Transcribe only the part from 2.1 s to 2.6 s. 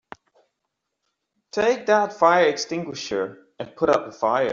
fire